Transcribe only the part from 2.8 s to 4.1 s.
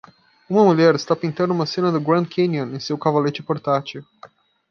cavalete portátil.